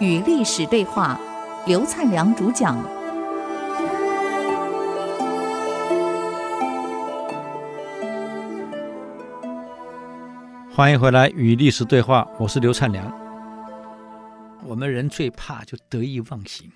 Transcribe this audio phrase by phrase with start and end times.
[0.00, 1.20] 与历史对话，
[1.66, 2.76] 刘灿良主讲。
[10.72, 13.12] 欢迎回来与历史对话，我是刘灿良。
[14.64, 16.70] 我们人最怕就得意忘形，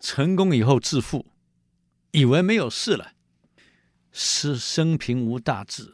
[0.00, 1.26] 成功以后自负，
[2.12, 3.08] 以为没有事了，
[4.10, 5.92] 是生平无大志，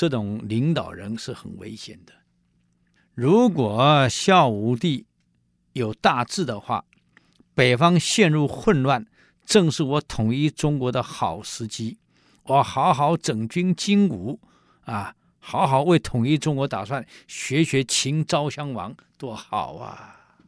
[0.00, 2.14] 这种领导人是很危险的。
[3.12, 5.04] 如果孝武帝
[5.74, 6.86] 有大志的话，
[7.52, 9.04] 北方陷入混乱，
[9.44, 11.98] 正是我统一中国的好时机。
[12.44, 14.40] 我好好整军精武
[14.86, 20.38] 啊，好好为统一中国打算，学学秦昭襄王，多好啊！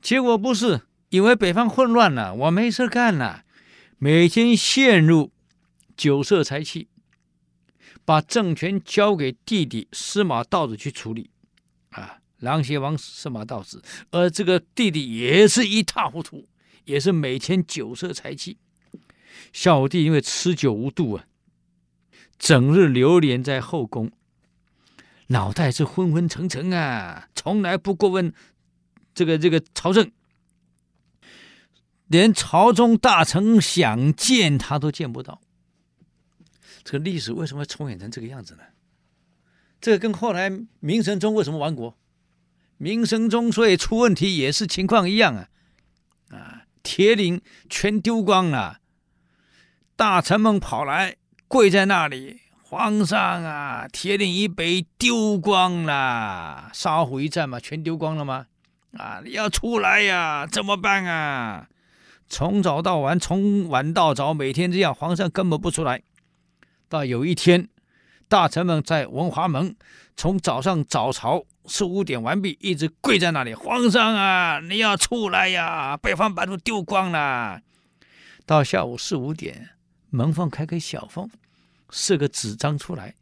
[0.00, 3.44] 结果不是，以为北方混乱了，我没事干了，
[3.98, 5.32] 每天陷入
[5.94, 6.88] 酒色财气，
[8.04, 11.30] 把政权交给弟弟司马道子去处理
[11.90, 12.18] 啊。
[12.40, 16.46] 琅邪王司马道子，而这个弟弟也是一塌糊涂，
[16.84, 18.58] 也是每天酒色财气。
[19.50, 21.24] 孝武帝因为吃酒无度啊，
[22.38, 24.10] 整日流连在后宫，
[25.28, 28.34] 脑袋是昏昏沉沉啊，从来不过问
[29.14, 30.10] 这个这个朝政，
[32.08, 35.40] 连朝中大臣想见他都见不到。
[36.84, 38.62] 这个历史为什么会重演成这个样子呢？
[39.80, 41.96] 这个跟后来明神宗为什么亡国？
[42.76, 45.48] 明神宗所以出问题也是情况一样啊，
[46.30, 47.40] 啊，铁岭
[47.70, 48.80] 全丢光了，
[49.96, 51.16] 大臣们跑来
[51.48, 58.46] 跪在那里，皇上啊，铁岭以北丢光了，沙湖一战嘛，全丢光了吗？
[58.92, 61.68] 啊，你要出来呀，怎么办啊？
[62.28, 66.02] 从早到晚，从晚到早，每天这样，皇上根本不出来。
[66.88, 67.68] 到有一天，
[68.28, 69.76] 大臣们在文华门，
[70.16, 71.44] 从早上早朝。
[71.66, 73.54] 四五点完毕，一直跪在那里。
[73.54, 75.96] 皇上啊，你要出来呀！
[75.96, 77.62] 北方版图丢光了。
[78.44, 79.70] 到下午四五点，
[80.10, 81.30] 门缝开个小缝，
[81.88, 83.14] 四个纸张出来，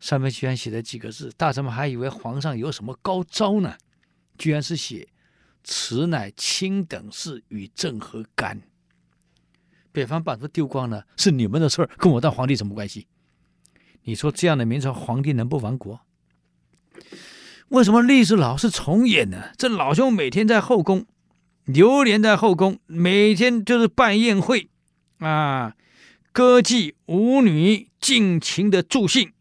[0.00, 1.32] 上面居然写了几个字。
[1.36, 3.76] 大臣们还以为皇上有什么高招呢，
[4.36, 5.06] 居然是写
[5.62, 8.60] “此乃卿等事，与朕何干”。
[9.92, 13.06] 北方版图丢光了，是你们的事儿，跟我当皇帝什么关系？
[14.04, 16.00] 你说这样的明朝皇帝能不亡国？
[17.68, 19.52] 为什么历史老是重演呢？
[19.56, 21.06] 这老兄每天在后宫，
[21.64, 24.68] 流连在后宫，每天就是办宴会，
[25.18, 25.76] 啊，
[26.32, 29.32] 歌妓舞女尽情的助兴。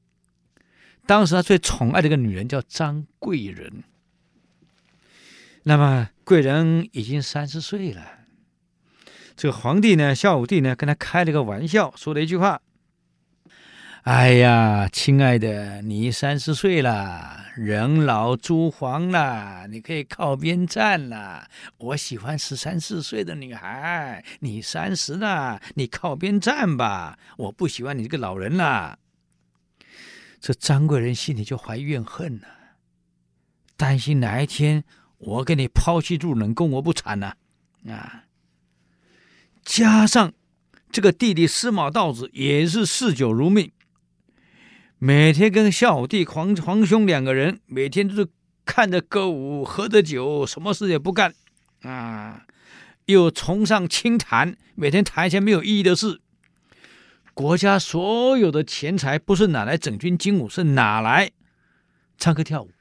[1.06, 3.84] 当时他最宠爱的一个女人叫张贵人。
[5.64, 8.19] 那么贵人已经三十岁了，
[9.40, 12.62] 这个皇帝呢，孝武帝呢，跟他开了个玩笑，说了一句话。
[14.02, 21.48] 哎呀，亲爱的，你三十岁了，人老珠黄了，你可以靠边站了。
[21.78, 27.18] 我喜欢十三四岁的女孩，你三十了，你靠边站吧。
[27.38, 29.00] 我不喜欢你这个老人了。
[30.42, 32.48] 这张贵人心里就怀怨恨了，
[33.78, 34.84] 担心哪一天
[35.18, 37.38] 我给你抛弃入冷宫，我不惨了
[37.88, 38.26] 啊！
[39.70, 40.34] 加上
[40.92, 43.72] 这个弟弟司马道子也是嗜酒如命。
[44.98, 48.28] 每天跟孝武帝皇皇兄两个人，每天都是
[48.66, 51.36] 看着歌舞，喝着酒，什么事也不干，
[51.84, 52.48] 啊，
[53.06, 56.20] 又崇尚清谈，每天谈一些没有意义的事。
[57.36, 61.30] 国家所有的钱财不是拿来整军精武，是拿来
[62.18, 62.72] 唱歌跳舞。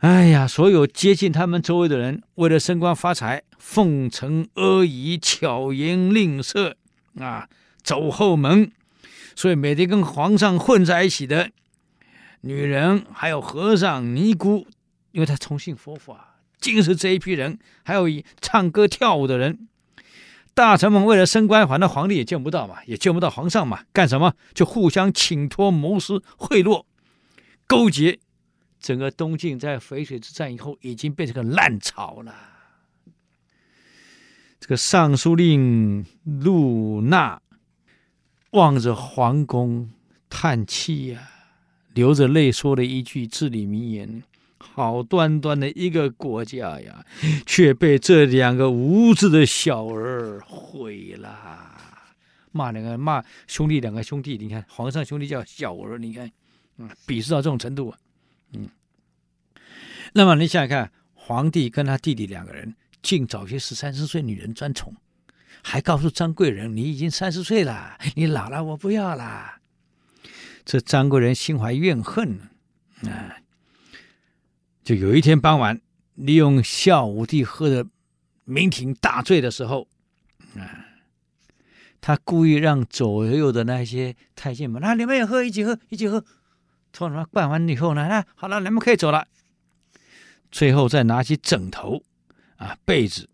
[0.00, 6.76] 哎呀，所有接近他们周围的人，为了升官发财，奉承阿谀，巧言令色，
[7.18, 7.48] 啊，
[7.82, 8.70] 走后门。
[9.34, 11.50] 所以每天跟皇上混在一起的
[12.42, 14.66] 女人，还有和尚尼姑，
[15.12, 17.58] 因为他崇信佛法，尽是这一批人。
[17.82, 18.04] 还有
[18.42, 19.66] 唱歌跳舞的人，
[20.52, 24.34] 大臣们为了升官，反正皇帝也见不到嘛，也见不到皇上嘛，干什么？
[24.52, 26.84] 就互相请托、谋私、贿赂、
[27.66, 28.18] 勾结。
[28.80, 32.34] 整个东晋在淝水之战以后，已经变成个烂朝了。
[34.60, 37.40] 这个尚书令陆纳。
[38.52, 39.90] 望着皇宫
[40.30, 41.28] 叹气呀、
[41.92, 44.22] 流着泪说了一句至理名言
[44.56, 47.04] ：“好端端的一个国家呀，
[47.44, 51.70] 却被这两个无知的小儿毁了。”
[52.52, 56.30] 骂两个骂兄弟，两个兄弟，你看皇上兄弟叫小儿，你看，
[56.78, 57.98] 嗯，鄙视到这种程度啊，
[58.52, 58.68] 嗯。
[60.12, 64.94] 那么你想想看，皇帝跟他弟弟两个人，竟找些十三四岁女人专宠。
[65.62, 69.54] 还告诉张贵人：“你已经三十岁了，你老了，我不要了。”
[70.64, 72.38] 这张贵人心怀怨恨
[73.02, 73.38] 啊，
[74.84, 75.80] 就有一天傍晚，
[76.14, 77.84] 利用孝武帝喝的
[78.46, 79.88] 酩酊大醉的时候
[80.56, 80.86] 啊，
[82.00, 86.24] 他故意让左右的那些太监们，那、你们也喝，一起喝，一起喝。
[86.96, 89.28] 从他办完以后呢，那好了，你们可以走了。
[90.50, 92.02] 最后再拿起枕头
[92.56, 93.28] 啊被子，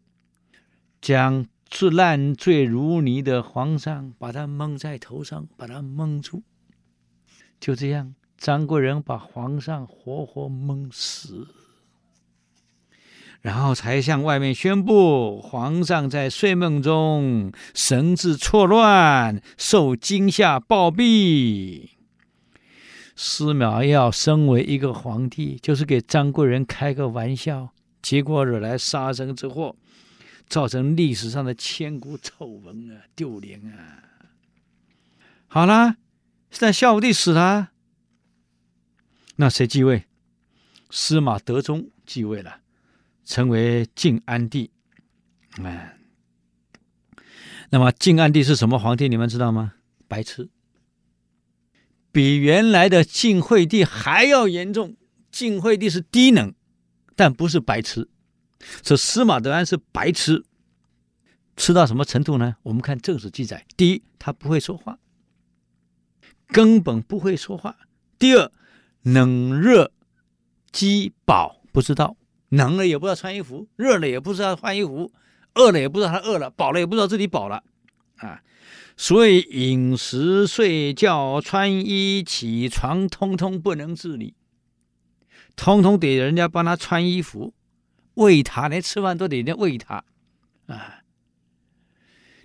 [1.01, 6.43] 将醉烂醉如泥的皇上把他蒙在头上，把他蒙住。
[7.61, 11.47] 就这样，张贵人把皇上活活蒙死，
[13.43, 22.02] 然后才向外面宣布，皇上在睡梦中神志错乱，受惊吓暴毙。
[23.15, 29.77] 司马曜身为一个皇帝，就是给张贵人开个玩笑，结果惹来杀身之祸，
[30.47, 34.03] 造成历史上的千古丑闻啊，丢脸啊！
[35.47, 35.97] 好啦。
[36.51, 37.71] 现在孝武帝死了，
[39.37, 40.05] 那谁继位？
[40.91, 42.61] 司马德宗继位了，
[43.25, 44.71] 成为晋安帝。
[45.63, 45.97] 哎，
[47.71, 49.09] 那么晋安帝是什么皇帝？
[49.09, 49.73] 你们知道吗？
[50.07, 50.51] 白痴，
[52.13, 54.97] 比原来的晋惠帝还要严重。
[55.31, 56.53] 晋惠帝是低能，
[57.17, 58.09] 但不是白痴。
[58.83, 60.45] 这司马德安是白痴，
[61.57, 62.57] 吃到什么程度呢？
[62.63, 64.99] 我们看正史记载：第一，他不会说话。
[66.49, 67.75] 根本不会说话。
[68.19, 68.53] 第二，
[69.01, 69.91] 冷热
[70.71, 72.15] 饥饱不知道，
[72.51, 75.11] 冷了也不知道穿衣服，热了也不知道换衣服，
[75.55, 77.65] 饿了也不知道他饿了，饱了也不知道自己饱了，
[78.17, 78.43] 啊，
[78.97, 84.35] 所以饮食、睡觉、穿衣、起床，通通不能自理，
[85.57, 87.55] 通通得人家帮他穿衣服、
[88.15, 90.05] 喂他，连吃饭都得人家喂他，
[90.67, 91.03] 啊，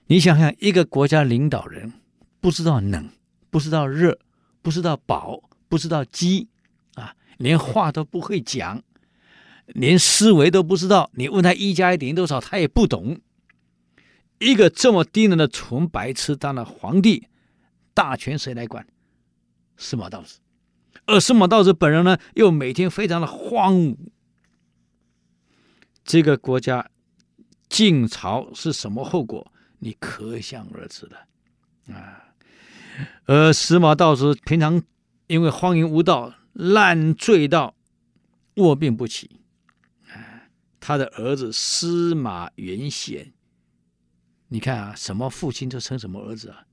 [0.07, 1.93] 你想想，一个国家领导人
[2.39, 3.09] 不知道冷。
[3.49, 4.19] 不知道热，
[4.61, 6.49] 不知道饱，不知道饥，
[6.95, 8.83] 啊，连话都不会讲，
[9.67, 11.09] 连思维都不知道。
[11.13, 13.21] 你问他一加一等于多少，他也不懂。
[14.39, 17.27] 一个这么低能的纯白痴当了皇帝，
[17.93, 18.85] 大权谁来管？
[19.77, 20.39] 司马道子。
[21.05, 23.97] 而司马道子本人呢，又每天非常的荒芜。
[26.03, 26.89] 这个国家
[27.69, 29.51] 晋朝是什么后果？
[29.79, 32.33] 你可想而知的，啊。
[33.25, 34.81] 而司马道子平常
[35.27, 37.75] 因为荒淫无道，烂醉到
[38.55, 39.39] 卧病不起。
[40.79, 43.33] 他的儿子司马元显，
[44.49, 46.65] 你看啊，什么父亲就生什么儿子啊。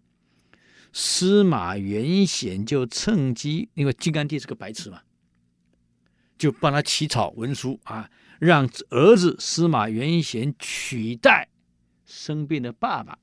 [0.92, 5.02] 司马元显就趁机，因为晋安帝是个白痴嘛，
[6.38, 11.48] 就帮他起草文书啊，让儿子司马元显取代
[12.04, 13.18] 生病的爸爸，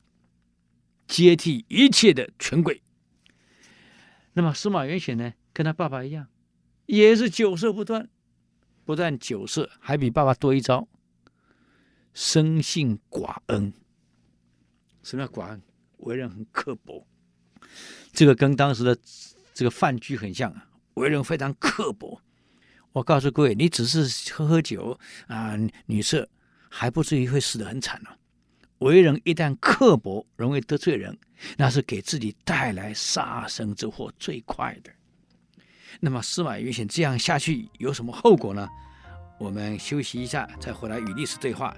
[1.08, 2.82] 接替一切的权贵。
[4.34, 6.28] 那么司马元显呢，跟他爸爸一样，
[6.88, 8.10] 也是酒色不断，
[8.84, 10.90] 不但酒色，还比爸爸多一招，
[12.14, 13.74] 生性寡恩。
[15.04, 15.60] 什么叫寡？
[15.98, 17.06] 为人很刻薄。
[18.12, 18.98] 这个跟当时的
[19.54, 22.20] 这个范雎很像啊，为人非常刻薄。
[22.92, 25.56] 我告诉各位，你只是喝喝酒啊，
[25.86, 26.28] 女色
[26.70, 28.10] 还不至于会死得很惨呢、
[28.80, 31.18] 为人一旦刻薄，容易得罪人，
[31.56, 34.92] 那是给自己带来杀身之祸最快的。
[36.00, 38.68] 那么司马元显这样下去有什么后果呢？
[39.40, 41.76] 我们休息一下，再回来与历史对话。